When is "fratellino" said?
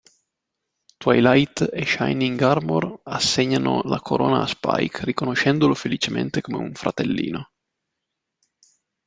6.73-7.51